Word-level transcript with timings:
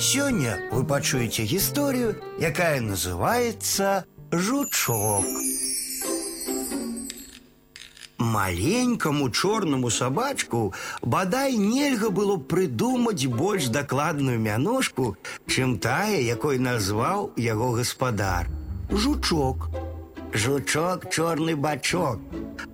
Сёння 0.00 0.56
вы 0.72 0.84
пачуеце 0.84 1.42
гісторыю, 1.42 2.16
якая 2.40 2.80
называется 2.80 4.06
жучок. 4.32 5.26
Маленькому 8.16 9.28
чорнаму 9.28 9.90
сабачку 9.90 10.72
бадай 11.02 11.56
нельга 11.56 12.08
было 12.08 12.38
прыдумаць 12.38 13.26
больш 13.26 13.68
дакладную 13.68 14.40
мяножку, 14.40 15.18
чым 15.46 15.78
тая, 15.78 16.16
якой 16.16 16.58
назваў 16.58 17.32
яго 17.36 17.72
гаспадар. 17.72 18.48
Жучок. 18.88 19.68
Жучок 20.32 21.10
чорны 21.12 21.56
бачок. 21.56 22.20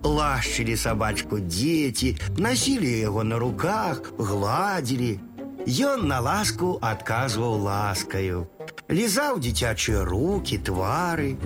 Лашчылі 0.01 0.77
сабачку 0.77 1.39
дзеці, 1.39 2.15
насілі 2.37 2.99
яго 2.99 3.23
на 3.23 3.37
руках, 3.37 4.13
гладзілі. 4.17 5.26
Ён 5.66 6.08
на 6.10 6.18
ласку 6.20 6.78
адказваў 6.82 7.62
ласкаю. 7.62 8.46
Лізаў 8.90 9.38
дзіцячыя 9.38 10.04
руки, 10.04 10.58
твары. 10.58 11.36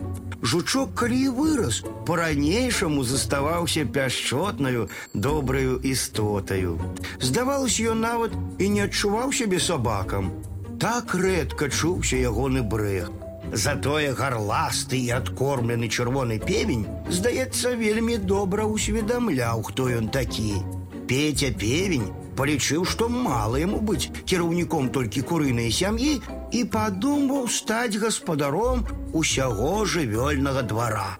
Жучок, 0.42 0.94
калі 0.94 1.18
і 1.20 1.28
вырас, 1.36 1.82
по-ранейшаму 2.06 3.04
заставаўся 3.04 3.84
пяшчотнаю, 3.84 4.88
добраю 5.14 5.78
істотаю. 5.82 6.78
Здавалася, 7.20 7.92
ён 7.92 8.00
нават 8.00 8.32
і 8.58 8.68
не 8.68 8.82
адчуваў 8.88 9.32
сябе 9.32 9.60
сабакам. 9.60 10.32
Так 10.80 11.14
рэдка 11.14 11.68
чуўся 11.68 12.16
ягоны 12.16 12.62
брэх. 12.62 13.10
Затое 13.52 14.12
гарласты 14.12 14.98
і 14.98 15.10
адкормлены 15.20 15.88
чырвоны 15.88 16.38
певень, 16.42 16.86
здаецца, 17.08 17.76
вельмі 17.78 18.18
добра 18.18 18.66
ўсведамляў, 18.66 19.62
хто 19.70 19.88
ён 19.88 20.08
такі. 20.10 20.62
Петя 21.06 21.52
певень 21.54 22.10
полічыў, 22.36 22.84
што 22.84 23.08
мала 23.08 23.60
яму 23.62 23.80
быць 23.80 24.10
кіраўніком 24.24 24.90
толькі 24.96 25.24
курынай 25.30 25.72
сям'і 25.72 26.18
і 26.52 26.64
падумаў 26.64 27.48
стаць 27.48 27.96
гаспадаром 28.02 28.84
усяго 29.12 29.84
жывёльнага 29.84 30.62
двара. 30.62 31.16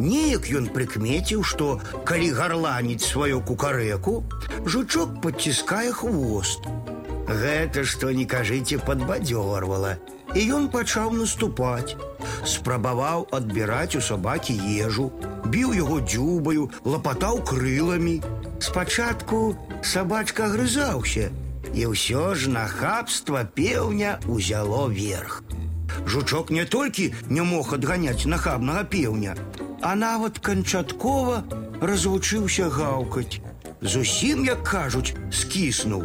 Неяк 0.00 0.48
ён 0.56 0.70
прыкмеціў, 0.72 1.42
што 1.44 1.80
калі 2.08 2.30
гарланіць 2.36 3.04
сваю 3.04 3.42
кукарэку, 3.44 4.22
жучок 4.64 5.20
подціскае 5.20 5.92
хвост. 5.92 6.64
Гэта 7.28 7.84
што 7.84 8.10
не 8.10 8.24
кажыце 8.26 8.78
падбадзёрвала, 8.86 9.96
і 10.34 10.40
ён 10.56 10.68
пачаў 10.74 11.12
наступаць. 11.14 11.96
Спрабаваў 12.44 13.26
адбіраць 13.38 13.96
у 13.98 14.02
сабакі 14.02 14.56
ежу, 14.86 15.10
біў 15.46 15.74
яго 15.74 16.00
дзюбаю, 16.00 16.70
лапатаў 16.84 17.42
крыламі. 17.46 18.20
Спачатку 18.60 19.56
сабачка 19.82 20.48
грызаўся, 20.54 21.30
і 21.74 21.86
ўсё 21.94 22.34
ж 22.34 22.50
нахабства 22.50 23.44
пеўня 23.44 24.18
узяло 24.26 24.88
верх. 24.88 25.42
Жучок 26.06 26.50
не 26.50 26.64
толькі 26.64 27.12
не 27.28 27.42
мог 27.42 27.74
адганяць 27.74 28.26
нахабнага 28.26 28.84
пеўня, 28.84 29.36
а 29.82 29.94
нават 29.94 30.38
канчаткова 30.38 31.44
развучыўся 31.80 32.68
гаўкаць. 32.68 33.40
Зусім, 33.80 34.44
як 34.44 34.62
кажуць, 34.62 35.14
скіснуў. 35.32 36.04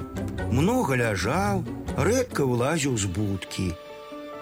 Многа 0.51 0.95
ляжаў, 0.99 1.63
рэдка 1.97 2.45
вылазіў 2.47 2.97
з 2.97 3.05
будкі. 3.17 3.67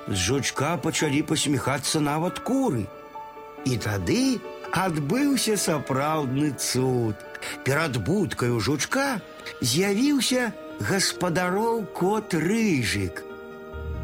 З 0.08 0.18
жучка 0.18 0.78
пачалі 0.78 1.22
пасміхацца 1.30 2.02
нават 2.04 2.40
куры. 2.48 2.86
І 3.66 3.78
тады 3.78 4.40
адбыўся 4.72 5.56
сапраўдны 5.58 6.52
цуд. 6.60 7.16
Перад 7.64 7.98
будкаю 7.98 8.60
жучка 8.60 9.22
з'явіўся 9.62 10.52
гаспадароў 10.80 11.86
кот 11.98 12.34
рыжык. 12.34 13.24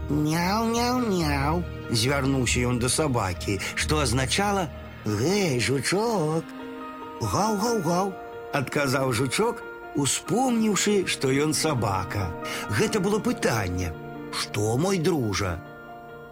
Няў-няў-няў, 0.10 1.64
звярнуўся 1.92 2.66
ён 2.70 2.80
да 2.82 2.90
сабакі, 2.90 3.60
што 3.76 4.02
азначала: 4.06 4.70
Гэй, 5.06 5.60
жучок. 5.60 6.46
Гаў-гаў-гаў, 7.22 8.14
адказаў 8.54 9.14
жучок, 9.14 9.62
успомніўшы, 9.97 11.07
што 11.07 11.31
ён 11.31 11.55
сабака. 11.55 12.31
Гэта 12.71 13.01
было 13.01 13.19
пытанне: 13.19 13.93
Што 14.33 14.77
мой 14.77 14.99
дружа? 14.99 15.61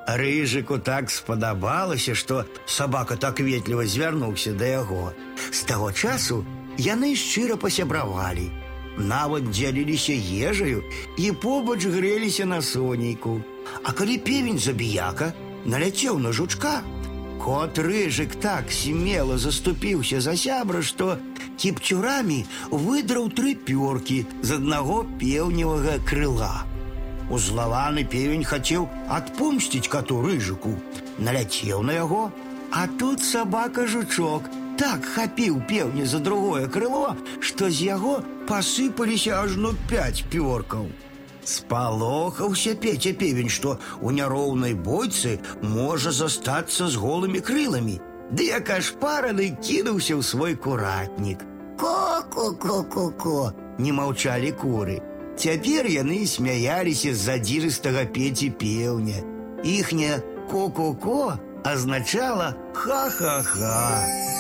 Рыжыку 0.06 0.78
так 0.78 1.10
спадабалася, 1.10 2.14
што 2.14 2.44
сабака 2.66 3.16
так 3.16 3.38
ветліва 3.40 3.86
звярнуўся 3.86 4.52
да 4.52 4.66
яго. 4.82 5.12
З 5.52 5.62
таго 5.62 5.92
часу 5.92 6.42
яны 6.78 7.14
шчыра 7.14 7.56
пасябравалі. 7.56 8.50
Нават 8.98 9.48
дзяліліся 9.50 10.12
ежаю 10.50 10.82
і 11.16 11.32
побач 11.32 11.86
грэліся 11.86 12.44
на 12.44 12.60
сонейку. 12.62 13.40
А 13.84 13.92
калі 13.92 14.18
певень 14.18 14.58
забіяка 14.58 15.32
наляцеў 15.64 16.18
на 16.18 16.32
жучка, 16.32 16.82
кот 17.43 17.79
рыжык 17.79 18.35
так 18.43 18.71
смела 18.71 19.37
заступіўся 19.37 20.19
за 20.21 20.35
сябра, 20.35 20.81
што 20.81 21.17
кіпцюрамі 21.57 22.39
выдраў 22.71 23.29
тры 23.37 23.53
пёркі 23.69 24.17
з 24.41 24.57
аднаго 24.59 25.05
пеўневага 25.21 25.97
крыла. 26.09 26.65
Узлаваны 27.31 28.03
певень 28.03 28.43
хацеў 28.43 28.89
адпомсціць 29.07 29.87
кату 29.87 30.21
рыжыку, 30.25 30.75
наляцеў 31.19 31.83
на 31.87 31.97
яго, 31.97 32.31
а 32.71 32.87
тут 32.99 33.23
сабака 33.23 33.87
жучок 33.87 34.47
так 34.77 35.05
хапіў 35.15 35.61
пеўня 35.67 36.05
за 36.05 36.19
другое 36.19 36.67
крыло, 36.67 37.15
што 37.39 37.69
з 37.69 37.89
яго 37.89 38.21
пасыпаліся 38.47 39.41
ажно 39.41 39.73
пяць 39.89 40.23
пёркаў. 40.31 40.87
Спалохаўся 41.47 42.75
Петя 42.75 43.13
певень, 43.13 43.49
што 43.49 43.79
у 44.01 44.11
няроўнай 44.11 44.73
бойцы 44.73 45.39
можа 45.61 46.11
застацца 46.11 46.89
з 46.91 46.99
голымі 46.99 47.39
крыламі. 47.39 47.99
Ды 48.31 48.51
як 48.51 48.69
ашпараны 48.75 49.55
кінуўся 49.63 50.19
ў 50.19 50.23
свой 50.23 50.55
куратнік. 50.55 51.45
Ко-ко-ко-ко-ко, 51.79 53.53
не 53.79 53.95
маўчалі 53.95 54.51
куры. 54.59 54.99
Цяпер 55.37 55.87
яны 55.87 56.25
смяяліся 56.27 57.13
з 57.13 57.23
задзірыстага 57.29 58.03
пеці 58.11 58.49
пеўня. 58.59 59.21
Іхняе 59.63 60.19
ко-ко-ко 60.51 61.39
азначала 61.63 62.55
ха-ха-ха. 62.73 64.30